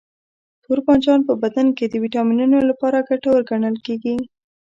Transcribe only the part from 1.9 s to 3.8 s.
ویټامینونو لپاره ګټور ګڼل